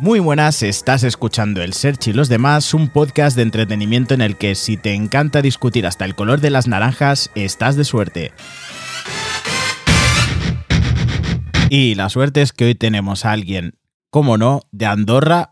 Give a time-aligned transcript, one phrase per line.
[0.00, 4.38] Muy buenas, estás escuchando El Search y los demás, un podcast de entretenimiento en el
[4.38, 8.32] que si te encanta discutir hasta el color de las naranjas, estás de suerte.
[11.68, 13.74] Y la suerte es que hoy tenemos a alguien,
[14.08, 15.49] como no, de Andorra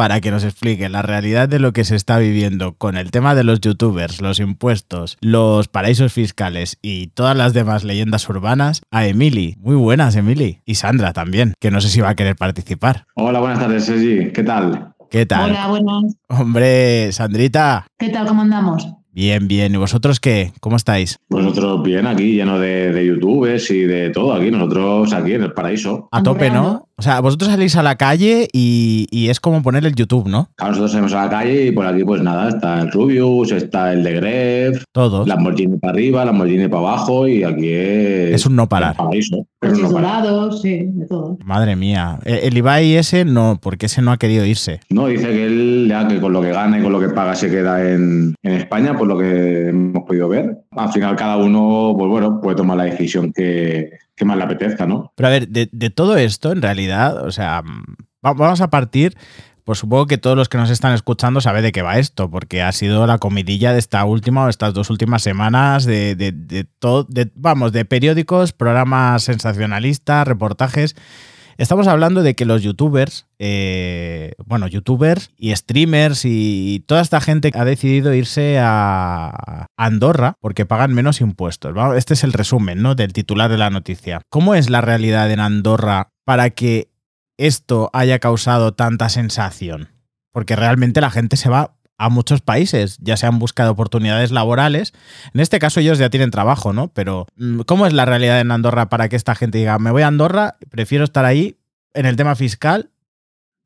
[0.00, 3.34] para que nos explique la realidad de lo que se está viviendo con el tema
[3.34, 9.06] de los youtubers, los impuestos, los paraísos fiscales y todas las demás leyendas urbanas, a
[9.06, 9.56] Emily.
[9.60, 10.62] Muy buenas, Emily.
[10.64, 13.04] Y Sandra también, que no sé si va a querer participar.
[13.14, 14.32] Hola, buenas tardes, Sergi.
[14.32, 14.94] ¿Qué tal?
[15.10, 15.50] ¿Qué tal?
[15.50, 16.16] Hola, buenas.
[16.30, 17.86] Hombre, Sandrita.
[17.98, 18.26] ¿Qué tal?
[18.26, 18.88] ¿Cómo andamos?
[19.12, 19.74] Bien, bien.
[19.74, 20.52] ¿Y vosotros qué?
[20.60, 21.18] ¿Cómo estáis?
[21.28, 24.50] Nosotros bien aquí, lleno de, de youtubers y de todo aquí.
[24.50, 26.08] Nosotros aquí en el paraíso.
[26.10, 26.88] A tope, ¿no?
[27.00, 30.50] O sea, vosotros salís a la calle y, y es como poner el YouTube, ¿no?
[30.56, 33.94] Claro, nosotros salimos a la calle y por aquí pues nada, está el Rubius, está
[33.94, 35.26] el de Gref, Todos.
[35.26, 38.34] Lamborghini para arriba, Lamborghini para abajo y aquí es...
[38.34, 38.90] Es un no parar.
[38.90, 39.46] el paraíso.
[39.62, 40.52] Es un Coches no parar.
[40.60, 41.38] sí, de todo.
[41.42, 42.18] Madre mía.
[42.26, 44.80] Eh, El Ibai ese no, porque ese no ha querido irse.
[44.90, 47.34] No, dice que él ya que con lo que gana y con lo que paga
[47.34, 50.58] se queda en, en España, por lo que hemos podido ver.
[50.72, 53.88] Al final cada uno, pues bueno, puede tomar la decisión que,
[54.20, 55.12] que más le apetezca, ¿no?
[55.16, 57.84] Pero a ver, de, todo esto, en realidad, o sea, mm,
[58.24, 59.16] va- vamos a partir.
[59.64, 62.60] Pues supongo que todos los que nos están escuchando saben de qué va esto, porque
[62.62, 66.64] ha sido la comidilla de esta última o estas dos últimas semanas de, de, de
[66.64, 70.96] todo, vamos, de periódicos, programas sensacionalistas, reportajes.
[71.60, 77.50] Estamos hablando de que los youtubers, eh, bueno, youtubers y streamers y toda esta gente
[77.54, 81.74] ha decidido irse a Andorra porque pagan menos impuestos.
[81.98, 82.94] Este es el resumen ¿no?
[82.94, 84.22] del titular de la noticia.
[84.30, 86.88] ¿Cómo es la realidad en Andorra para que
[87.36, 89.90] esto haya causado tanta sensación?
[90.32, 94.94] Porque realmente la gente se va a muchos países, ya se han buscado oportunidades laborales.
[95.34, 96.88] En este caso ellos ya tienen trabajo, ¿no?
[96.88, 100.00] Pero mm, ¿cómo es la realidad en Andorra para que esta gente diga, me voy
[100.00, 101.58] a Andorra, prefiero estar ahí
[101.92, 102.88] en el tema fiscal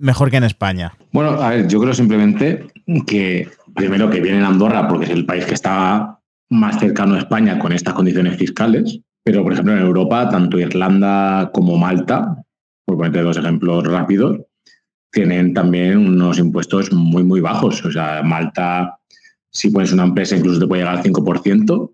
[0.00, 0.94] mejor que en España?
[1.12, 2.66] Bueno, a ver, yo creo simplemente
[3.06, 6.18] que primero que viene en Andorra porque es el país que está
[6.50, 11.52] más cercano a España con estas condiciones fiscales, pero por ejemplo en Europa, tanto Irlanda
[11.54, 12.42] como Malta,
[12.84, 14.40] por ponerte dos ejemplos rápidos,
[15.14, 17.82] tienen también unos impuestos muy, muy bajos.
[17.84, 18.98] O sea, Malta,
[19.50, 21.92] si pones una empresa, incluso te puede llegar al 5%,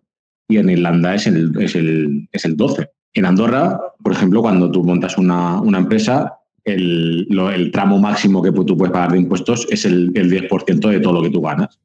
[0.49, 2.89] y en Irlanda es el, es el, es el 12%.
[3.13, 6.33] En Andorra, por ejemplo, cuando tú montas una, una empresa,
[6.65, 10.89] el, lo- el tramo máximo que tú puedes pagar de impuestos es el, el 10%
[10.89, 11.79] de todo lo que tú ganas.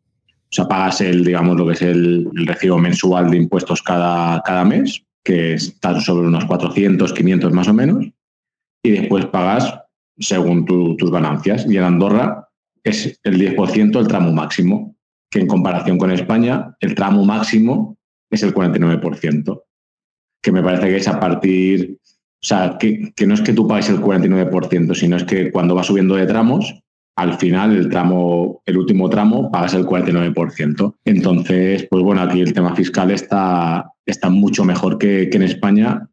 [0.52, 4.42] O sea, pagas el, digamos, lo que es el, el recibo mensual de impuestos cada,
[4.44, 8.06] cada mes, que está sobre unos 400, 500 más o menos,
[8.84, 9.80] y después pagas
[10.18, 11.66] según tu- tus ganancias.
[11.70, 12.48] Y en Andorra
[12.84, 14.96] es el 10% el tramo máximo,
[15.30, 17.98] que en comparación con España, el tramo máximo
[18.30, 19.64] es el 49%,
[20.42, 23.68] que me parece que es a partir, o sea, que, que no es que tú
[23.68, 26.82] pagues el 49%, sino es que cuando vas subiendo de tramos,
[27.18, 30.96] al final el tramo, el último tramo, pagas el 49%.
[31.06, 36.10] Entonces, pues bueno, aquí el tema fiscal está, está mucho mejor que, que en España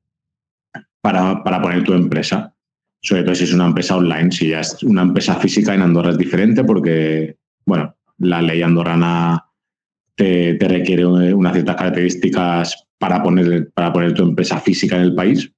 [1.00, 2.54] para, para poner tu empresa.
[3.02, 6.10] Sobre todo si es una empresa online, si ya es una empresa física en Andorra
[6.10, 7.36] es diferente porque,
[7.66, 9.44] bueno, la ley andorrana
[10.14, 15.50] te, requiere unas ciertas características para poner, para poner tu empresa física en el país.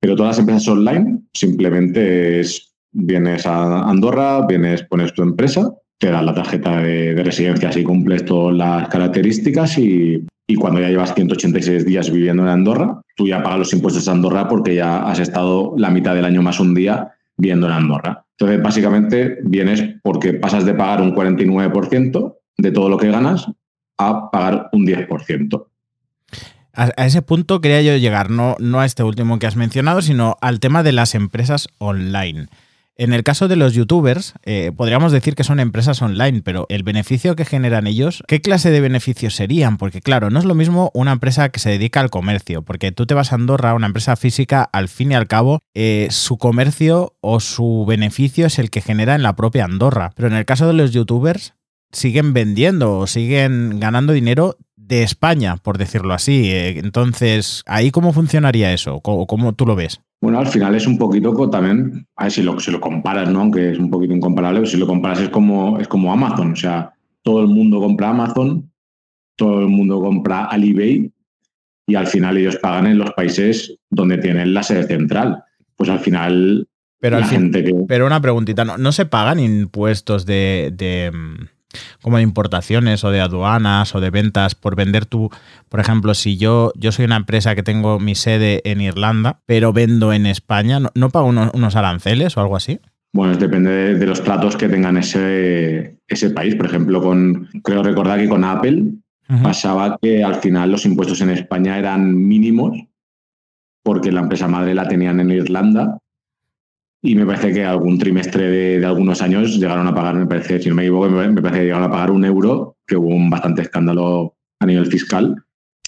[0.00, 6.10] Pero todas las empresas online simplemente es, vienes a Andorra, vienes, pones tu empresa, te
[6.10, 10.88] dan la tarjeta de, de residencia si cumples todas las características y, y cuando ya
[10.88, 15.08] llevas 186 días viviendo en Andorra, tú ya pagas los impuestos de Andorra porque ya
[15.08, 18.24] has estado la mitad del año más un día viviendo en Andorra.
[18.38, 23.46] Entonces, básicamente, vienes porque pasas de pagar un 49% de todo lo que ganas
[23.98, 25.66] a pagar un 10%.
[26.74, 30.02] A, a ese punto quería yo llegar, no, no a este último que has mencionado,
[30.02, 32.48] sino al tema de las empresas online.
[32.98, 36.82] En el caso de los youtubers, eh, podríamos decir que son empresas online, pero el
[36.82, 39.76] beneficio que generan ellos, ¿qué clase de beneficios serían?
[39.76, 43.04] Porque claro, no es lo mismo una empresa que se dedica al comercio, porque tú
[43.04, 47.14] te vas a Andorra, una empresa física, al fin y al cabo, eh, su comercio
[47.20, 50.12] o su beneficio es el que genera en la propia Andorra.
[50.16, 51.55] Pero en el caso de los youtubers,
[51.92, 56.50] siguen vendiendo o siguen ganando dinero de España, por decirlo así.
[56.50, 59.00] Eh, Entonces, ¿ahí cómo funcionaría eso?
[59.00, 60.00] ¿Cómo, cómo tú lo ves?
[60.20, 63.28] Bueno, al final es un poquito co- también, a ver si lo, si lo comparas,
[63.30, 63.40] ¿no?
[63.40, 66.52] Aunque es un poquito incomparable, pero si lo comparas es como, es como Amazon.
[66.52, 66.92] O sea,
[67.22, 68.70] todo el mundo compra Amazon,
[69.36, 71.10] todo el mundo compra Alibay
[71.86, 75.42] y al final ellos pagan en los países donde tienen la sede central.
[75.76, 76.66] Pues al final
[77.00, 77.74] Pero, al fin, gente que...
[77.86, 81.44] pero una preguntita, ¿no, no se pagan impuestos de, de, mm,
[82.02, 85.30] como de importaciones o de aduanas o de ventas por vender tú,
[85.68, 89.72] por ejemplo, si yo, yo soy una empresa que tengo mi sede en Irlanda, pero
[89.72, 92.80] vendo en España, ¿no, no pago unos, unos aranceles o algo así?
[93.12, 96.54] Bueno, depende de, de, los tratos que tengan ese, ese país.
[96.54, 98.82] Por ejemplo, con creo recordar que con Apple
[99.28, 99.42] uh -huh.
[99.42, 102.76] pasaba que al final los impuestos en España eran mínimos
[103.82, 105.98] porque la empresa madre la tenían en Irlanda
[107.02, 110.60] y me parece que algún trimestre de, de, algunos años llegaron a pagar, me parece,
[110.60, 113.30] si no me equivoco, me parece que llegaron a pagar un euro, que hubo un
[113.30, 115.36] bastante escándalo a nivel fiscal.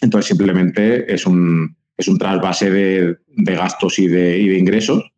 [0.00, 5.10] Entonces simplemente es un, es un trasvase de, de gastos y de, y de, ingresos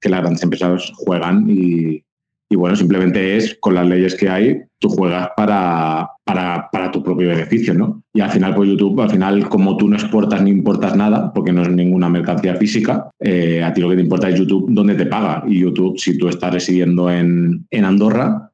[0.00, 2.04] que las grandes empresas juegan y,
[2.50, 7.02] y, bueno, simplemente es con las leyes que hay, tú juegas para, para, para, tu
[7.02, 8.02] propio beneficio, ¿no?
[8.14, 11.52] Y al final, pues YouTube, al final, como tú no exportas ni importas nada, porque
[11.52, 14.94] no es ninguna mercancía física, eh, a ti lo que te importa es YouTube dónde
[14.94, 15.44] te paga.
[15.46, 18.48] Y YouTube, si tú estás residiendo en, en Andorra,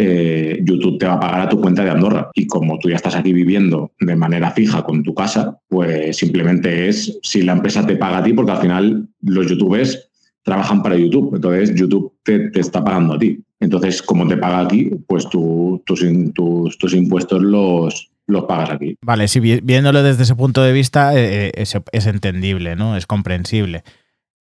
[0.00, 2.30] eh, YouTube te va a pagar a tu cuenta de Andorra.
[2.34, 6.88] Y como tú ya estás aquí viviendo de manera fija con tu casa, pues simplemente
[6.88, 10.07] es si la empresa te paga a ti, porque al final los youtubers
[10.48, 11.34] trabajan para YouTube.
[11.34, 13.44] Entonces, YouTube te, te está pagando a ti.
[13.60, 18.96] Entonces, como te paga aquí, pues tú, tus, tus, tus impuestos los, los pagas aquí.
[19.02, 22.96] Vale, sí, viéndolo desde ese punto de vista eh, es, es, entendible, ¿no?
[22.96, 23.82] Es comprensible.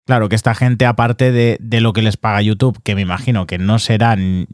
[0.07, 3.47] Claro que esta gente, aparte de, de, lo que les paga YouTube, que me imagino
[3.47, 4.47] que no serán,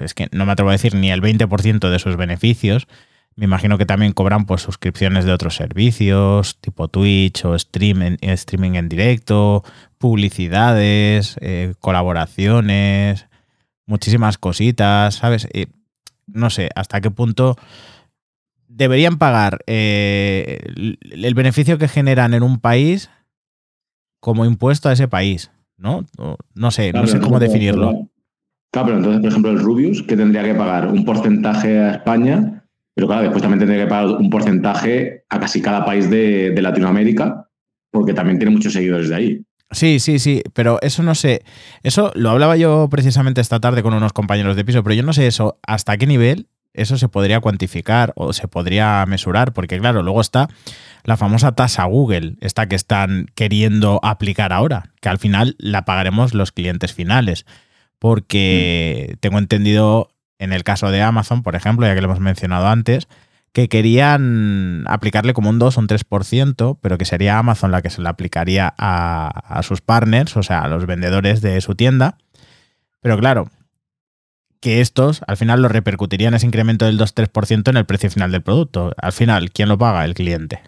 [0.00, 2.86] es que no me atrevo a decir ni el 20% de sus beneficios,
[3.36, 8.74] me imagino que también cobran pues, suscripciones de otros servicios, tipo Twitch o stream streaming
[8.74, 9.64] en directo,
[10.04, 13.26] publicidades, eh, colaboraciones,
[13.86, 15.48] muchísimas cositas, ¿sabes?
[15.54, 15.68] Eh,
[16.26, 17.56] no sé hasta qué punto
[18.68, 20.58] deberían pagar eh,
[21.10, 23.08] el beneficio que generan en un país
[24.20, 26.04] como impuesto a ese país, ¿no?
[26.54, 27.88] No sé, claro, no sé cómo definirlo.
[27.88, 28.08] Claro,
[28.70, 32.62] claro, pero entonces, por ejemplo, el Rubius, que tendría que pagar un porcentaje a España,
[32.94, 36.60] pero claro, después también tendría que pagar un porcentaje a casi cada país de, de
[36.60, 37.48] Latinoamérica,
[37.90, 39.46] porque también tiene muchos seguidores de ahí.
[39.74, 41.42] Sí, sí, sí, pero eso no sé.
[41.82, 45.12] Eso lo hablaba yo precisamente esta tarde con unos compañeros de piso, pero yo no
[45.12, 50.02] sé eso, hasta qué nivel eso se podría cuantificar o se podría mesurar, porque claro,
[50.02, 50.48] luego está
[51.04, 56.34] la famosa tasa Google, esta que están queriendo aplicar ahora, que al final la pagaremos
[56.34, 57.46] los clientes finales,
[57.98, 59.16] porque mm.
[59.20, 63.06] tengo entendido en el caso de Amazon, por ejemplo, ya que lo hemos mencionado antes,
[63.54, 67.88] que querían aplicarle como un 2 o un 3%, pero que sería Amazon la que
[67.88, 72.18] se le aplicaría a, a sus partners, o sea, a los vendedores de su tienda.
[73.00, 73.48] Pero claro,
[74.60, 78.42] que estos al final lo repercutirían ese incremento del 2-3% en el precio final del
[78.42, 78.92] producto.
[78.96, 80.04] Al final, ¿quién lo paga?
[80.04, 80.60] El cliente.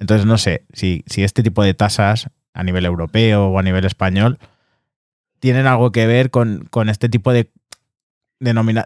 [0.00, 3.84] Entonces, no sé si, si este tipo de tasas a nivel europeo o a nivel
[3.84, 4.40] español
[5.38, 7.48] tienen algo que ver con, con este tipo de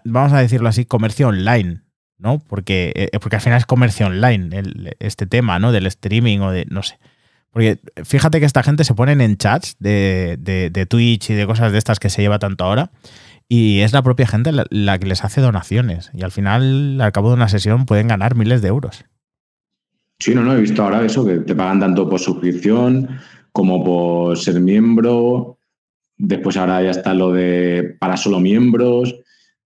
[0.04, 1.85] vamos a decirlo así, comercio online,
[2.18, 2.38] ¿no?
[2.38, 5.72] Porque, eh, porque al final es comercio online el, este tema, ¿no?
[5.72, 6.98] Del streaming o de, no sé.
[7.50, 11.46] Porque fíjate que esta gente se ponen en chats de, de, de Twitch y de
[11.46, 12.90] cosas de estas que se lleva tanto ahora
[13.48, 16.10] y es la propia gente la, la, que les hace donaciones.
[16.12, 19.04] Y al final, al cabo de una sesión, pueden ganar miles de euros.
[20.18, 23.20] Sí, no, no, he visto ahora eso, que te pagan tanto por suscripción
[23.52, 25.58] como por ser miembro.
[26.16, 29.14] Después ahora ya está lo de para solo miembros.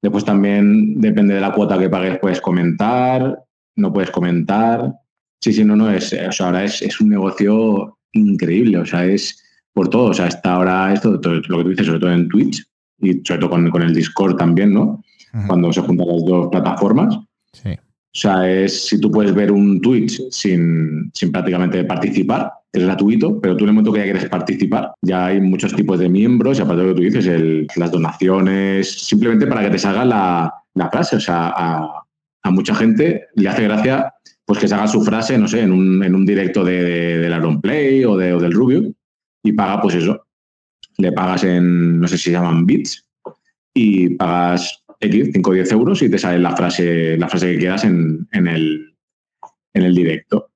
[0.03, 3.39] Después también depende de la cuota que pagues, puedes comentar,
[3.77, 4.93] no puedes comentar.
[5.41, 9.05] Sí, sí, no, no, es, o sea, ahora es, es un negocio increíble, o sea,
[9.05, 9.43] es
[9.73, 10.11] por todo.
[10.11, 12.65] O sea, está ahora esto, todo, lo que tú dices, sobre todo en Twitch,
[13.00, 15.03] y sobre todo con, con el Discord también, ¿no?
[15.46, 17.19] Cuando se juntan las dos plataformas.
[17.53, 17.70] Sí.
[18.19, 23.41] O sea, es si tú puedes ver un Twitch sin, sin prácticamente participar, es gratuito,
[23.41, 26.58] pero tú en el momento que ya quieres participar, ya hay muchos tipos de miembros
[26.58, 30.05] y aparte de lo que tú dices, el, las donaciones, simplemente para que te salga
[30.05, 31.15] la, la frase.
[31.15, 34.13] O sea, a, mucha gente le hace gracia
[34.44, 37.19] pues que se haga su frase, no sé, en un, en un directo de, de,
[37.19, 38.82] del Iron Play o, de, o del Rubio
[39.44, 40.27] y paga pues eso,
[40.96, 43.06] le pagas en, no sé si se llaman bits,
[43.75, 47.58] y pagas X, 5 o 10 euros y te sale la frase, la frase que
[47.58, 48.96] quieras en, en, el,
[49.74, 50.50] en el directo.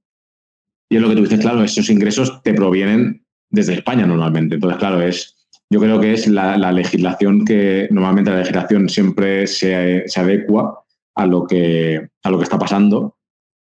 [0.90, 4.56] Y es lo que tú dices, claro, esos ingresos te provienen desde España normalmente.
[4.56, 5.36] Entonces, claro, es,
[5.70, 10.84] yo creo que es la, la legislación que normalmente la legislación siempre se, se, adecua
[11.14, 13.16] a lo, que, a lo que está pasando.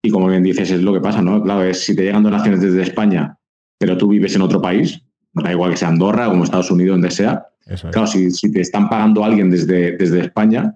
[0.02, 1.42] Y como bien dices, es lo que pasa, ¿no?
[1.42, 3.38] Claro, es si te llegan donaciones desde España,
[3.78, 5.00] pero tú vives en otro país,
[5.32, 7.46] da igual que sea Andorra, como Estados Unidos, donde sea.
[7.64, 10.74] Claro, si, te están pagando alguien desde, desde España,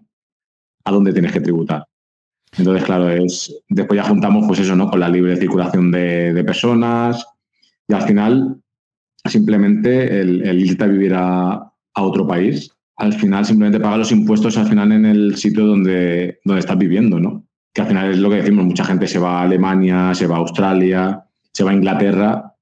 [0.84, 1.86] ¿a dónde tienes que tributar?
[2.56, 4.88] Entonces, claro, es después ya juntamos pues eso, ¿no?
[4.88, 7.26] Con la libre circulación de, de personas
[7.88, 8.60] y al final
[9.24, 14.12] simplemente el, el irte a vivir a, a, otro país, al final simplemente paga los
[14.12, 17.44] impuestos al final en el sitio donde, donde estás viviendo, ¿no?
[17.74, 20.36] Que al final es lo que decimos, mucha gente se va a Alemania, se va
[20.36, 22.55] a Australia, se va a Inglaterra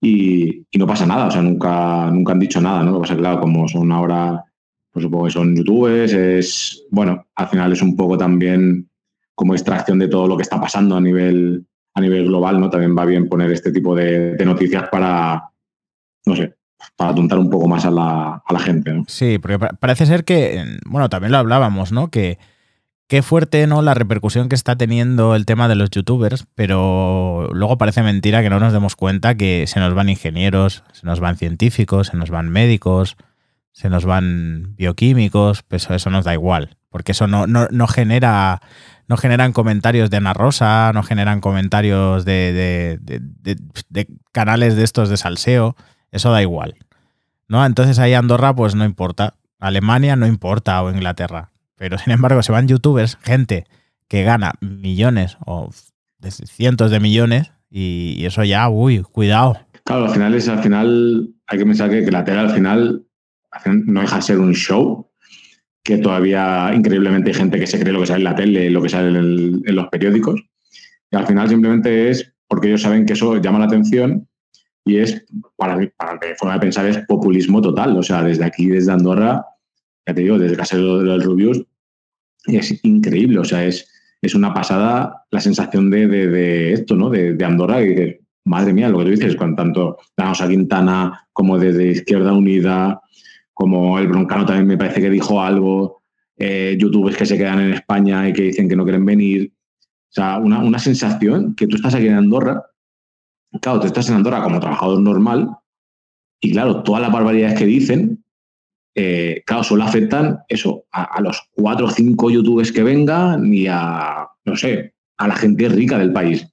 [0.00, 2.92] y, no pasa nada, o sea, nunca, nunca han dicho nada, ¿no?
[2.92, 4.44] Lo que pasa claro, como son ahora
[4.92, 8.88] pues supongo que son youtubers, es, bueno, al final es un poco también
[9.34, 12.70] como extracción de todo lo que está pasando a nivel, a nivel global, ¿no?
[12.70, 15.50] También va bien poner este tipo de, de noticias para,
[16.26, 16.56] no sé,
[16.96, 18.92] para atuntar un poco más a la, a la gente.
[18.92, 19.04] ¿no?
[19.06, 22.08] Sí, porque parece ser que, bueno, también lo hablábamos, ¿no?
[22.08, 22.38] Que
[23.08, 23.82] qué fuerte, ¿no?
[23.82, 28.50] La repercusión que está teniendo el tema de los youtubers, pero luego parece mentira que
[28.50, 32.30] no nos demos cuenta que se nos van ingenieros, se nos van científicos, se nos
[32.30, 33.16] van médicos,
[33.72, 38.60] se nos van bioquímicos, pues eso nos da igual, porque eso no, no, no genera
[39.08, 43.56] no generan comentarios de Ana Rosa, no generan comentarios de, de, de,
[43.88, 45.76] de, canales de estos de salseo,
[46.12, 46.76] eso da igual.
[47.48, 47.64] ¿no?
[47.64, 52.52] Entonces ahí Andorra pues no importa, Alemania no importa o Inglaterra, pero sin embargo se
[52.52, 53.64] van youtubers, gente
[54.08, 55.70] que gana millones o
[56.20, 59.56] cientos de millones y, y eso ya, uy, cuidado.
[59.84, 63.06] Claro, al final es, al final hay que pensar que, la tele al final,
[63.50, 65.10] al final no deja de ser un show
[65.82, 68.82] que todavía increíblemente hay gente que se cree lo que sale en la tele, lo
[68.82, 70.42] que sale en, el, en, los periódicos.
[71.10, 74.28] Y al final simplemente es porque ellos saben que eso llama la atención
[74.84, 75.24] y es,
[75.56, 77.96] para mí, para mi forma de pensar, es populismo total.
[77.96, 79.42] O sea, desde aquí, desde Andorra,
[80.06, 81.64] ya te digo, desde Casero de los Rubius,
[82.56, 83.38] es increíble.
[83.38, 83.88] O sea, es,
[84.22, 87.10] es una pasada la sensación de, de, esto, ¿no?
[87.10, 91.28] De, de Andorra, y dices, madre mía, lo que tú dices, con tanto Danosa Quintana
[91.32, 93.00] como desde Izquierda Unida,
[93.52, 96.02] como el broncano también me parece que dijo algo,
[96.36, 99.52] eh, youtubers que se quedan en España y que dicen que no quieren venir.
[99.52, 102.64] O sea, una, una, sensación que tú estás aquí en Andorra,
[103.60, 105.50] claro, tú estás en Andorra como trabajador normal
[106.40, 108.24] y claro, todas las barbaridades que dicen,
[109.00, 114.26] eh, claro, solo afectan eso, a, los cuatro o cinco youtubers que vengan y a,
[114.44, 116.48] no sé, a la gente rica del país.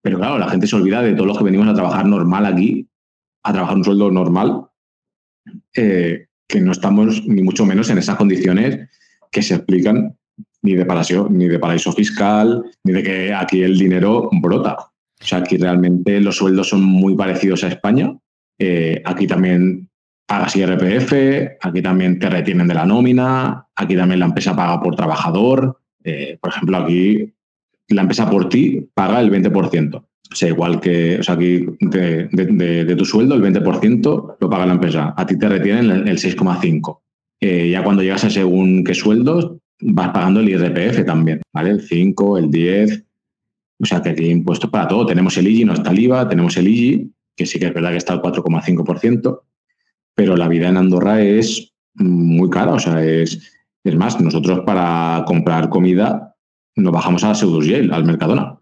[0.00, 2.88] Pero claro, la gente se olvida de todos los que venimos a trabajar normal aquí,
[3.42, 4.68] a trabajar un sueldo normal
[5.74, 8.88] eh, que no estamos ni mucho menos en esas condiciones
[9.32, 10.16] que se explican
[10.62, 14.76] ni de paraíso, ni de paraíso fiscal, ni de que aquí el dinero brota.
[14.78, 18.16] O sea, aquí realmente los sueldos son muy parecidos a España.
[18.56, 19.90] Eh, aquí también
[20.26, 24.96] pagas IRPF, aquí también te retienen de la nómina, aquí también la empresa paga por
[24.96, 25.80] trabajador.
[26.04, 27.32] Eh, por ejemplo, aquí
[27.88, 29.94] la empresa por ti paga el 20%.
[29.96, 34.74] O sea, igual que, o sea, aquí de, tu sueldo, el 20% lo paga la
[34.74, 35.14] empresa.
[35.16, 36.98] A ti te retienen el, el 6,5%.
[37.40, 41.70] Eh, ya cuando llegas a según qué sueldos, vas pagando el IRPF también, ¿vale?
[41.70, 43.04] El 5, el 10.
[43.78, 45.06] O sea, que aquí hay impuestos para todo.
[45.06, 47.90] Tenemos el IGI, no está el IVA, tenemos el IGI, que sí que es verdad
[47.90, 49.40] que está al 4,5%,
[50.16, 52.72] pero la vida en Andorra es muy cara.
[52.72, 53.52] O sea, es,
[53.84, 56.34] es más, nosotros para comprar comida
[56.74, 58.58] nos bajamos a la Seudurgel, al Mercadona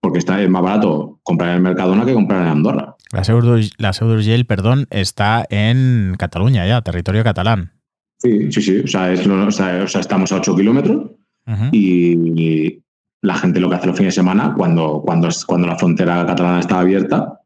[0.00, 2.96] porque está, es más barato comprar en el Mercadona que comprar en Andorra.
[3.12, 7.72] La Seudurgel, perdón, está en Cataluña ya, territorio catalán.
[8.18, 8.78] Sí, sí, sí.
[8.80, 10.96] O sea, es, o sea, o sea estamos a 8 kilómetros
[11.46, 11.70] uh -huh.
[11.72, 12.82] y
[13.22, 16.60] la gente lo que hace los fines de semana, cuando, cuando, cuando la frontera catalana
[16.60, 17.39] está abierta,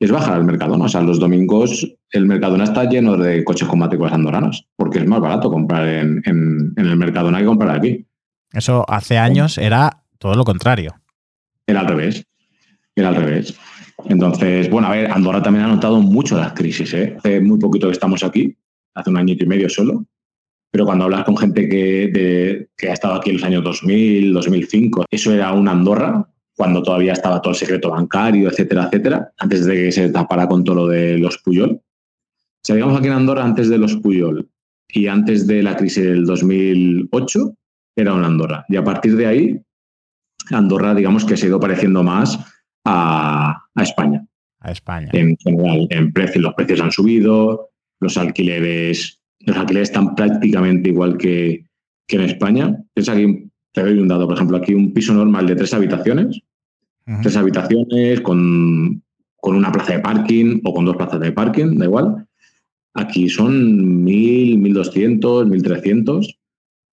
[0.00, 0.84] es bajar al Mercadona.
[0.84, 5.06] O sea, los domingos el Mercadona está lleno de coches con matrículas andorranas, porque es
[5.06, 8.06] más barato comprar en, en, en el Mercadona que comprar aquí.
[8.52, 10.94] Eso hace años era todo lo contrario.
[11.66, 12.24] Era al revés.
[12.94, 13.54] Era al revés.
[14.06, 16.92] Entonces, bueno, a ver, Andorra también ha notado mucho las crisis.
[16.94, 17.16] ¿eh?
[17.18, 18.56] Hace muy poquito que estamos aquí,
[18.94, 20.04] hace un añito y medio solo.
[20.70, 24.32] Pero cuando hablas con gente que, de, que ha estado aquí en los años 2000,
[24.32, 29.64] 2005, eso era una Andorra, cuando todavía estaba todo el secreto bancario, etcétera, etcétera, antes
[29.64, 31.70] de que se tapara con todo lo de los Puyol.
[31.72, 34.48] O sea, digamos aquí en Andorra, antes de los Puyol
[34.88, 37.54] y antes de la crisis del 2008,
[37.96, 38.64] era una Andorra.
[38.68, 39.60] Y a partir de ahí,
[40.50, 42.38] Andorra, digamos que se ha ido pareciendo más
[42.84, 44.26] a, a España.
[44.60, 45.08] A España.
[45.12, 47.70] En general, en precios, los precios han subido,
[48.00, 51.66] los alquileres, los alquileres están prácticamente igual que,
[52.06, 52.82] que en España.
[52.94, 53.43] Es aquí,
[53.74, 56.40] te doy un dato, por ejemplo, aquí un piso normal de tres habitaciones,
[57.06, 57.22] uh -huh.
[57.22, 59.02] tres habitaciones con,
[59.36, 62.26] con una plaza de parking o con dos plazas de parking, da igual.
[62.94, 66.38] Aquí son 1.000, 1.200, 1.300.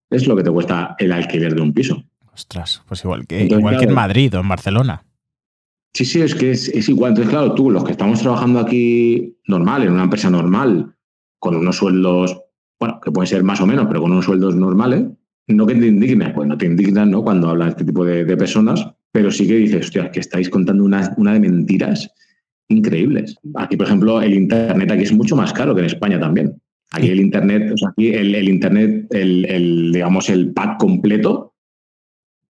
[0.09, 2.01] Es lo que te cuesta el alquiler de un piso.
[2.33, 5.03] Ostras, pues igual que, Entonces, igual claro, que en Madrid o en Barcelona.
[5.93, 7.09] Sí, sí, es que es, es, igual.
[7.09, 10.95] Entonces, claro, tú, los que estamos trabajando aquí normal, en una empresa normal,
[11.39, 12.39] con unos sueldos,
[12.79, 15.03] bueno, que pueden ser más o menos, pero con unos sueldos normales,
[15.53, 17.23] no que te indignes, pues no te indignas, ¿no?
[17.23, 20.83] Cuando hablan este tipo de, de, personas, pero sí que dices, hostia, que estáis contando
[20.83, 22.09] una, una de mentiras
[22.67, 23.35] increíbles.
[23.55, 26.61] Aquí, por ejemplo, el Internet aquí es mucho más caro que en España también.
[26.91, 31.53] Aquí el Internet, o sea, aquí el, el Internet, el, el, digamos, el pack completo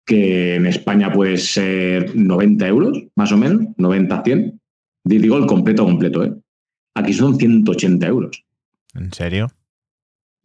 [0.04, 4.60] que en España puede ser 90 euros, más o menos, 90, 100.
[5.04, 6.34] Digo el completo, completo, ¿eh?
[6.94, 8.44] Aquí son 180 euros.
[8.94, 9.48] ¿En serio?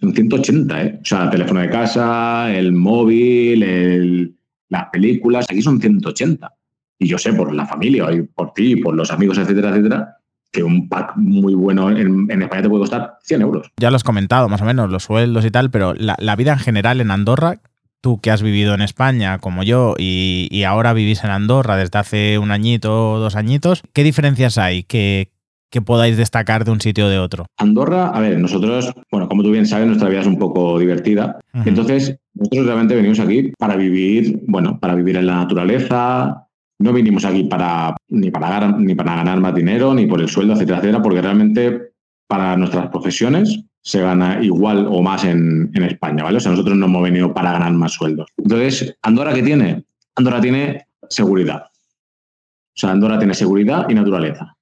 [0.03, 0.99] Son 180, ¿eh?
[1.01, 4.35] O sea, teléfono de casa, el móvil, el-
[4.67, 6.51] las películas, aquí son 180.
[6.99, 10.17] Y yo sé por la familia, y por ti, por los amigos, etcétera, etcétera,
[10.51, 13.71] que un pack muy bueno en, España te puede costar 100 euros.
[13.77, 16.59] Ya lo has comentado, más o menos, los sueldos y tal, pero la, vida en
[16.59, 17.61] general en Andorra,
[18.01, 21.97] tú que has vivido en España como yo y, y ahora vivís en Andorra desde
[21.97, 25.31] hace un añito dos añitos, ¿qué diferencias hay que,
[25.73, 27.47] que podáis destacar de un sitio o de otro?
[27.57, 31.39] Andorra, a ver, nosotros, bueno, como tú bien sabes, nuestra vida es un poco divertida.
[31.65, 36.45] Entonces, nosotros realmente venimos aquí para vivir, bueno, para vivir en la naturaleza.
[36.77, 40.29] No vinimos aquí para ni para ganar, ni para ganar más dinero, ni por el
[40.29, 41.93] sueldo, etcétera, etcétera, porque realmente
[42.27, 46.37] para nuestras profesiones se gana igual o más en, en España, ¿vale?
[46.37, 48.27] O sea, nosotros no hemos venido para ganar más sueldos.
[48.37, 49.85] Entonces, ¿Andorra qué tiene?
[50.15, 51.63] Andorra tiene seguridad.
[51.63, 54.55] O sea, Andorra tiene seguridad y naturaleza.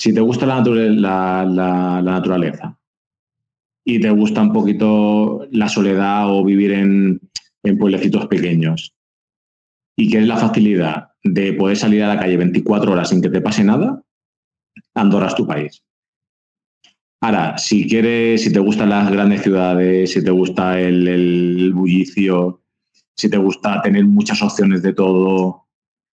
[0.00, 2.78] Si te gusta la, naturaleza
[3.84, 7.20] y te gusta un poquito la soledad o vivir en,
[7.62, 8.94] en pueblecitos pequeños
[9.98, 13.42] y quieres la facilidad de poder salir a la calle 24 horas sin que te
[13.42, 14.02] pase nada,
[14.94, 15.84] Andorra es tu país.
[17.20, 22.62] Ahora, si quieres, si te gustan las grandes ciudades, si te gusta el bullicio,
[23.14, 25.66] si te gusta tener muchas opciones de todo,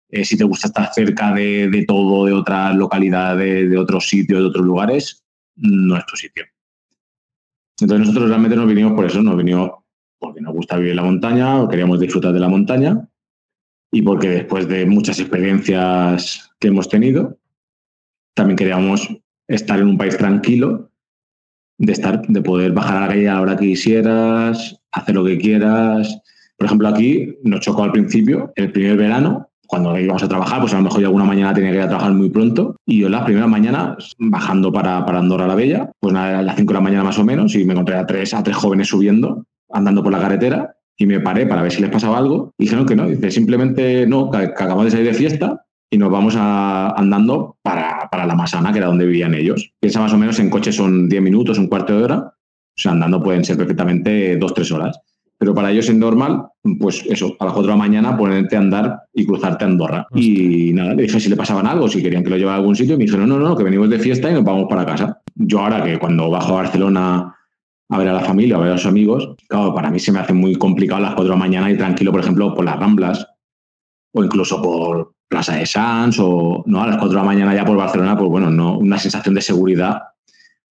[0.10, 4.40] eh, si te gusta estar cerca de, de todo, de otras localidades, de otros sitios,
[4.40, 5.24] de otros lugares,
[5.56, 6.46] no es tu sitio.
[7.80, 9.72] Entonces nosotros realmente nos vinimos por eso, nos vinimos
[10.20, 13.08] porque nos gusta vivir en la montaña, o queríamos disfrutar de la montaña
[13.92, 17.38] y porque después de muchas experiencias que hemos tenido,
[18.34, 19.08] también queríamos
[19.48, 20.92] estar en un país tranquilo,
[21.78, 25.24] de estar, de poder bajar a la calle a la hora que quisieras, hacer lo
[25.26, 26.22] que quieras.
[26.58, 30.74] Por ejemplo, aquí nos chocó al principio, el primer verano, cuando íbamos a trabajar, pues
[30.74, 32.76] a lo mejor yo alguna mañana tenía que ir a trabajar muy pronto.
[32.86, 36.72] Y yo las primeras mañanas, bajando para, para Andorra la Bella, pues a las 5
[36.72, 39.44] de la mañana más o menos, y me encontré a tres, a tres jóvenes subiendo,
[39.72, 42.54] andando por la carretera, y me paré para ver si les pasaba algo.
[42.58, 45.98] Y dijeron que no, dice simplemente no, que, que acabamos de salir de fiesta y
[45.98, 49.72] nos vamos a- andando para, para la Masana, que era donde vivían ellos.
[49.80, 52.18] Piensa más o menos en coche son 10 minutos, un cuarto de hora.
[52.78, 55.00] O sea, andando pueden ser perfectamente dos, tres horas.
[55.38, 56.46] Pero para ellos es normal,
[56.80, 60.08] pues eso, a las 4 de la mañana ponerte a andar y cruzarte a Andorra.
[60.14, 62.76] Y nada, le dije si le pasaban algo, si querían que lo llevara a algún
[62.76, 64.86] sitio, y me dijeron, no, no, no, que venimos de fiesta y nos vamos para
[64.86, 65.22] casa.
[65.36, 67.36] Yo ahora que cuando bajo a Barcelona
[67.90, 70.20] a ver a la familia, a ver a los amigos, claro, para mí se me
[70.20, 72.80] hace muy complicado a las 4 de la mañana ir tranquilo, por ejemplo, por las
[72.80, 73.28] Ramblas
[74.14, 77.66] o incluso por Plaza de Sanz o no a las 4 de la mañana ya
[77.66, 80.02] por Barcelona, pues bueno, no, una sensación de seguridad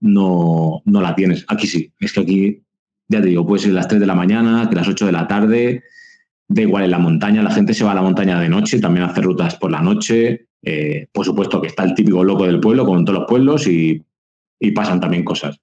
[0.00, 1.44] no, no la tienes.
[1.48, 2.63] Aquí sí, es que aquí,
[3.08, 5.26] ya te digo, puede ser las 3 de la mañana, que las 8 de la
[5.28, 5.84] tarde,
[6.48, 9.04] da igual en la montaña, la gente se va a la montaña de noche, también
[9.06, 12.84] hace rutas por la noche, eh, por supuesto que está el típico loco del pueblo,
[12.84, 14.02] como en todos los pueblos, y,
[14.60, 15.60] y pasan también cosas.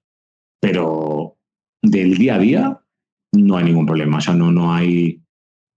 [0.60, 1.36] Pero
[1.82, 2.80] del día a día
[3.32, 5.20] no hay ningún problema, o sea, no, no hay,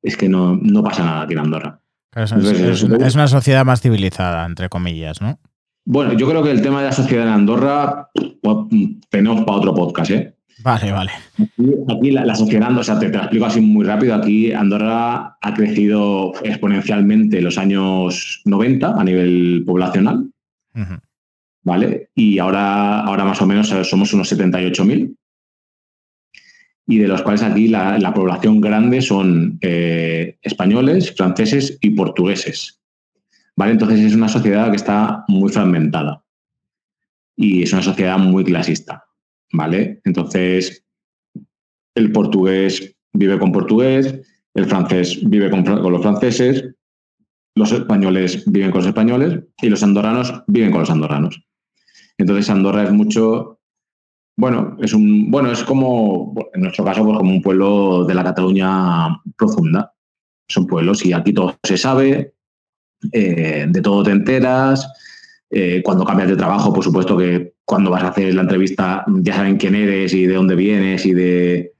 [0.04, 1.82] es que no, no pasa nada aquí en Andorra.
[2.12, 5.40] Claro, es, Entonces, es- una sociedad más civilizada, entre comillas, ¿no?
[5.88, 8.10] Bueno, yo creo que el tema de la sociedad en Andorra
[9.10, 10.35] tenemos para otro podcast, ¿eh?
[10.60, 11.12] Vale, vale.
[11.34, 14.16] Aquí, aquí la, la sociedad, o sea, te, te lo explico así muy rápido.
[14.16, 20.30] Aquí Andorra ha crecido exponencialmente en los años 90 a nivel poblacional.
[21.66, 22.10] ¿vale?
[22.16, 25.18] Y ahora, ahora más o menos eh, somos unos 78.000.
[26.88, 32.80] Y de los cuales aquí la, la población grande son eh, españoles, franceses y portugueses.
[33.56, 33.72] ¿Vale?
[33.72, 36.24] Entonces es una sociedad que está muy fragmentada.
[37.36, 39.05] Y es una sociedad muy clasista.
[39.52, 40.02] ¿Vale?
[40.04, 40.86] Entonces,
[41.96, 44.22] el portugués vive con portugués,
[44.54, 46.76] el francés vive con, los franceses,
[47.56, 51.42] los españoles viven con los españoles y los andorranos viven con los andorranos.
[52.18, 53.60] Entonces Andorra es mucho,
[54.38, 58.24] bueno, es un, bueno, es como, en nuestro caso, pues como un pueblo de la
[58.24, 59.94] Cataluña profunda.
[60.48, 62.36] Son pueblos y aquí todo se sabe,
[63.12, 64.88] eh, de todo te enteras.
[65.58, 69.36] Eh, cuando cambias de trabajo, por supuesto que cuando vas a hacer la entrevista ya
[69.36, 71.72] saben quién eres y de dónde vienes y de,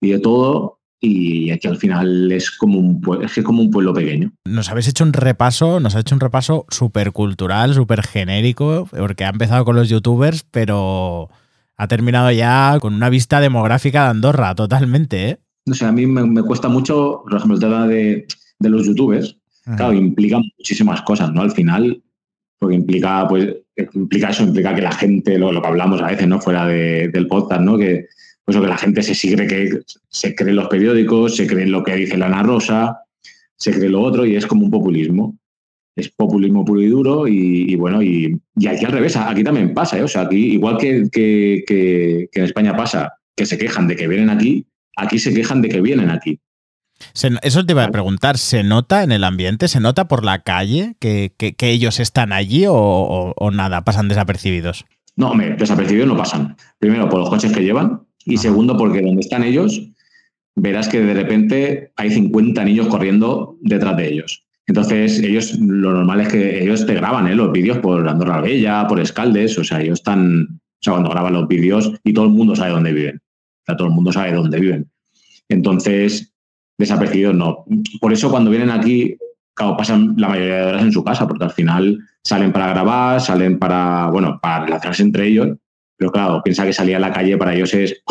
[0.00, 0.80] y de todo.
[1.00, 4.32] Y aquí al final es como un, es que es como un pueblo pequeño.
[4.44, 9.24] Nos habéis hecho un repaso, nos ha hecho un repaso súper cultural, súper genérico, porque
[9.24, 11.28] ha empezado con los youtubers, pero
[11.76, 15.38] ha terminado ya con una vista demográfica de Andorra, totalmente, ¿eh?
[15.64, 18.26] No sé, a mí me, me cuesta mucho, por ejemplo, el tema de,
[18.58, 19.36] de los youtubers,
[19.76, 21.42] claro, implica muchísimas cosas, ¿no?
[21.42, 22.02] Al final,
[22.62, 23.56] porque implica, pues,
[23.94, 26.40] implica eso, implica que la gente, lo, que hablamos a veces, ¿no?
[26.40, 27.76] Fuera de- del podcast, ¿no?
[27.76, 28.06] Que,
[28.44, 31.96] pues, que la gente se sigue que se cree los periódicos, se cree lo que
[31.96, 32.98] dice la Ana Rosa,
[33.56, 35.36] se cree lo otro y es como un populismo.
[35.96, 39.98] Es populismo puro y duro y, bueno, y, y aquí al revés, aquí también pasa,
[39.98, 40.02] ¿eh?
[40.04, 44.06] O sea, aquí, igual que- que- que en España pasa, que se quejan de que
[44.06, 44.64] vienen aquí,
[44.96, 46.38] aquí se quejan de que vienen aquí.
[47.14, 50.96] Eso te iba a preguntar, ¿se nota en el ambiente, se nota por la calle
[50.98, 54.84] que, ellos están allí o, nada, pasan desapercibidos?
[55.16, 56.56] No, hombre, desapercibidos no pasan.
[56.78, 59.82] Primero, por los coches que llevan y segundo, porque donde están ellos,
[60.54, 64.44] verás que de repente hay 50 niños corriendo detrás de ellos.
[64.66, 67.34] Entonces, ellos, lo normal es que ellos te graban ¿eh?
[67.34, 71.32] los vídeos por Andorra Bella, por Escaldes, o sea, ellos están, o sea, cuando graban
[71.32, 73.16] los vídeos y todo el mundo sabe dónde viven.
[73.16, 74.90] O sea, todo el mundo sabe dónde viven.
[75.48, 76.31] Entonces,
[76.78, 77.64] desapercibidos no.
[78.00, 79.16] Por eso cuando vienen aquí,
[79.54, 83.20] claro, pasan la mayoría de horas en su casa, porque al final salen para grabar,
[83.20, 85.48] salen para, bueno, para relacionarse entre ellos,
[85.96, 88.02] pero claro, piensa que salir a la calle para ellos es,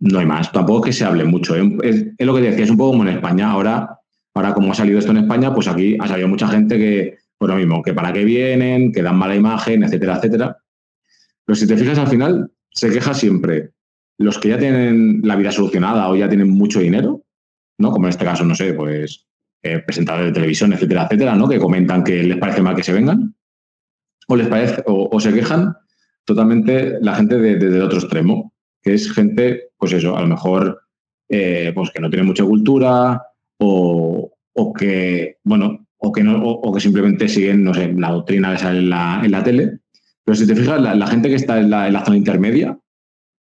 [0.00, 1.56] no hay más, tampoco es que se hable mucho.
[1.56, 1.76] ¿eh?
[1.82, 3.50] Es, lo que decía, es un poco como en España.
[3.50, 3.96] Ahora
[4.36, 7.48] Ahora, como ha salido esto en España, pues aquí ha salido mucha gente que, pues
[7.48, 10.58] lo mismo, que para qué vienen, que dan mala imagen, etcétera, etcétera.
[11.46, 13.70] Pero si te fijas al final, se queja siempre
[14.18, 17.24] los que ya tienen la vida solucionada o ya tienen mucho dinero,
[17.78, 17.90] ¿no?
[17.90, 19.26] Como en este caso, no sé, pues
[19.62, 21.48] eh, presentadores de televisión, etcétera, etcétera, ¿no?
[21.48, 23.34] Que comentan que les parece mal que se vengan.
[24.28, 25.74] O les parece, o, se quejan
[26.24, 30.82] totalmente la gente desde de, otro extremo, que es gente, pues eso, a lo mejor
[31.28, 33.22] eh, pues que no tiene mucha cultura,
[33.58, 34.32] o,
[34.78, 38.78] que, bueno, o que, no, o, que simplemente siguen, no sé, la doctrina que sale
[38.80, 39.78] en la, en la tele.
[40.24, 42.78] Pero si te fijas, la, gente que está en la, en la, zona intermedia,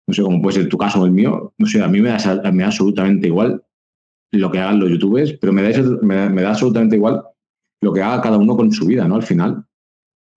[0.07, 2.09] no sé cómo puede ser tu caso o el mío, no sé, a mí me
[2.09, 3.63] da, me da absolutamente igual
[4.31, 7.23] lo que hagan los youtubers, pero me da, me, da absolutamente igual
[7.81, 9.15] lo que haga cada uno con su vida, ¿no?
[9.15, 9.65] Al final,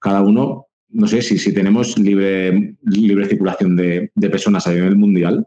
[0.00, 5.46] cada uno, no sé, si, si tenemos libre, libre circulación de, personas a nivel mundial,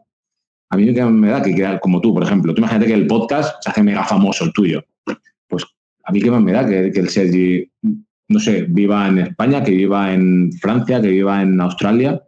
[0.70, 2.52] a mí me da que queda como tú, por ejemplo.
[2.52, 4.84] Tú imagínate que el podcast se hace mega famoso, el tuyo.
[5.48, 5.64] Pues
[6.04, 7.70] a mí qué más me da que, el Sergi,
[8.28, 12.20] no sé, viva en España, que viva en Francia, que viva en Australia.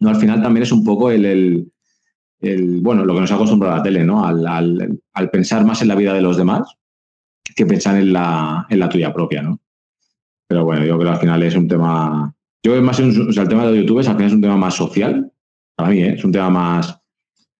[0.00, 1.69] No, al final también es un poco el,
[2.40, 4.24] bueno, lo que nos ha acostumbrado la tele, ¿no?
[4.24, 6.74] Al, pensar más en la vida de los demás
[7.54, 9.60] que pensar en la, en la tuya propia, ¿no?
[10.48, 12.34] Pero bueno, yo creo que al final es un tema.
[12.62, 14.40] Yo creo que más o sea, el tema de los youtubers al final es un
[14.40, 15.32] tema más social,
[15.76, 16.14] para mí, ¿eh?
[16.14, 17.00] es un tema más,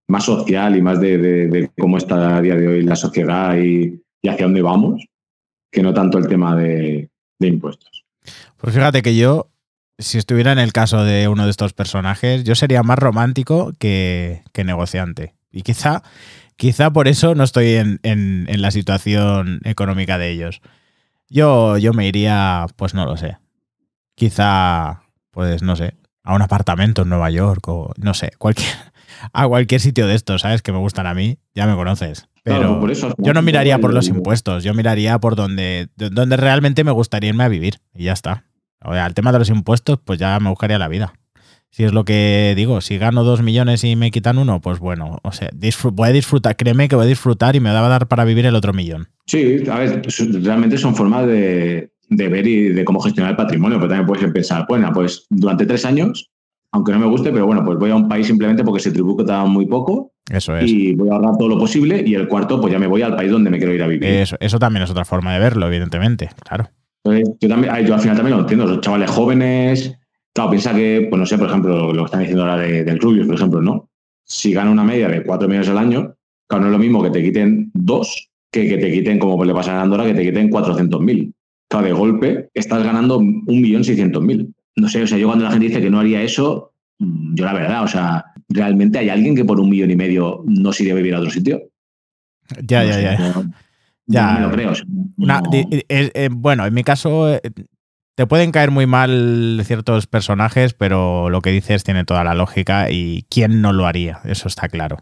[0.08, 4.44] más social y más de, cómo está a día de hoy la sociedad y, hacia
[4.44, 5.06] dónde vamos,
[5.70, 8.04] que no tanto el tema de, impuestos.
[8.58, 9.48] Pues fíjate que yo,
[10.00, 14.42] si estuviera en el caso de uno de estos personajes, yo sería más romántico que,
[14.64, 15.34] negociante.
[15.52, 16.02] Y quizá,
[16.56, 20.60] quizá por eso no estoy en, la situación económica de ellos.
[21.28, 23.38] Yo, yo me iría, pues no lo sé.
[24.16, 28.68] Quizá, pues no sé, a un apartamento en Nueva York o no sé, cualquier,
[29.32, 30.62] a cualquier sitio de estos, ¿sabes?
[30.62, 32.26] Que me gustan a mí, ya me conoces.
[32.42, 32.80] Pero
[33.18, 37.44] yo no miraría por los impuestos, yo miraría por donde, donde realmente me gustaría irme
[37.44, 38.44] a vivir y ya está.
[38.84, 41.12] O sea, el tema de los impuestos, pues ya me buscaría la vida.
[41.70, 45.18] Si es lo que digo, si gano dos millones y me quitan uno, pues bueno,
[45.22, 45.50] o sea,
[45.92, 48.44] voy a disfrutar, créeme que voy a disfrutar y me va a dar para vivir
[48.46, 49.08] el otro millón.
[49.26, 50.02] Sí, a ver,
[50.42, 54.32] realmente son formas de, de ver y de cómo gestionar el patrimonio, pero también puedes
[54.32, 56.30] pensar, bueno, pues durante tres años
[56.72, 59.44] aunque no me guste, pero bueno, pues voy a un país simplemente porque se tributa
[59.44, 60.12] muy poco.
[60.30, 60.70] Eso es.
[60.70, 62.02] Y voy a ahorrar todo lo posible.
[62.06, 64.08] Y el cuarto, pues ya me voy al país donde me quiero ir a vivir.
[64.08, 66.70] Eso, eso también es otra forma de verlo, evidentemente, claro.
[67.04, 68.66] Yo, también, yo al final también lo entiendo.
[68.66, 69.96] Los chavales jóvenes,
[70.32, 73.26] claro, piensa que, pues no sé, por ejemplo, lo que están diciendo ahora del Rubius,
[73.26, 73.88] por ejemplo, ¿no?
[74.24, 76.14] Si gana una media de 4 millones al año,
[76.46, 79.54] claro, no es lo mismo que te quiten dos que que te quiten, como le
[79.54, 81.32] pasa a Andorra, que te quiten 400.000.
[81.68, 85.80] Claro, de golpe estás ganando 1.600.000 no sé, o sea, yo cuando la gente dice
[85.80, 89.60] que no haría eso, mm, yo la verdad, o sea, ¿realmente hay alguien que por
[89.60, 91.62] un millón y medio no se iría a vivir a otro sitio?
[92.62, 93.44] Ya, ya, ya.
[94.10, 94.32] Ya.
[94.32, 94.72] me lo creo.
[96.32, 97.40] bueno, en mi caso, eh,
[98.14, 102.90] te pueden caer muy mal ciertos personajes, pero lo que dices tiene toda la lógica
[102.90, 104.98] y quién no lo haría, eso está claro.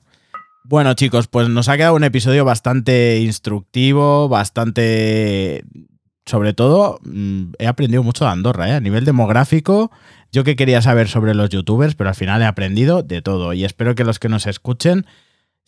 [0.64, 5.64] Bueno, chicos, pues nos ha quedado un episodio bastante instructivo, bastante
[6.28, 8.74] sobre todo, mm, he aprendido mucho de Andorra, ¿eh?
[8.74, 9.90] a nivel demográfico.
[10.30, 13.54] Yo que quería saber sobre los youtubers, pero al final he aprendido de todo.
[13.54, 15.06] Y espero que los que nos escuchen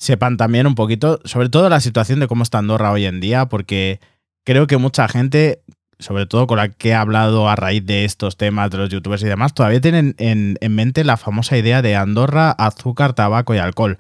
[0.01, 3.47] sepan también un poquito, sobre todo la situación de cómo está Andorra hoy en día,
[3.47, 4.01] porque
[4.45, 5.61] creo que mucha gente,
[5.99, 9.23] sobre todo con la que he hablado a raíz de estos temas de los youtubers
[9.23, 13.59] y demás, todavía tienen en, en mente la famosa idea de Andorra, azúcar, tabaco y
[13.59, 13.99] alcohol.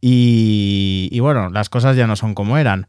[0.00, 2.86] Y, y bueno, las cosas ya no son como eran.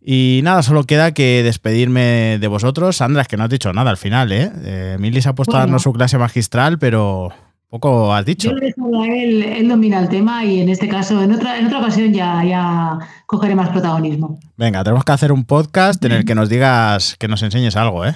[0.00, 2.96] Y nada, solo queda que despedirme de vosotros.
[2.96, 4.50] Sandra, es que no has dicho nada al final, ¿eh?
[4.64, 7.32] eh Mili se ha puesto a darnos su clase magistral, pero
[7.78, 8.50] poco has dicho.
[8.50, 12.12] Yo él, él domina el tema y en este caso, en otra, en otra ocasión
[12.12, 14.38] ya, ya cogeré más protagonismo.
[14.56, 18.06] Venga, tenemos que hacer un podcast en el que nos digas, que nos enseñes algo,
[18.06, 18.14] ¿eh?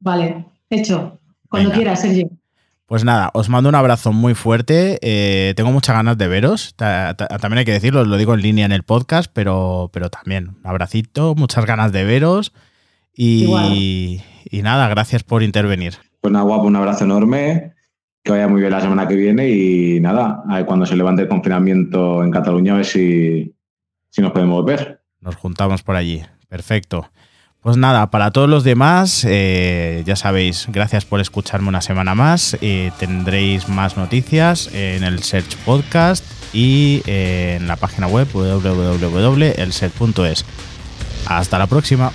[0.00, 1.18] Vale, hecho.
[1.48, 2.28] Cuando quieras, Sergio.
[2.86, 4.98] Pues nada, os mando un abrazo muy fuerte.
[5.02, 6.74] Eh, tengo muchas ganas de veros.
[6.76, 10.66] también hay que decirlo, lo digo en línea en el podcast, pero, pero también un
[10.66, 12.52] abracito, muchas ganas de veros.
[13.14, 15.94] Y, y nada, gracias por intervenir.
[16.20, 17.74] Pues nada, guapo, un abrazo enorme.
[18.28, 22.22] Que vaya muy bien la semana que viene y nada, cuando se levante el confinamiento
[22.22, 23.54] en Cataluña, a ver si,
[24.10, 25.00] si nos podemos ver.
[25.22, 26.22] Nos juntamos por allí.
[26.46, 27.10] Perfecto.
[27.62, 32.58] Pues nada, para todos los demás, eh, ya sabéis, gracias por escucharme una semana más.
[32.60, 39.64] Eh, tendréis más noticias en el Search Podcast y en la página web www.elset.es.
[41.26, 42.12] Hasta la próxima.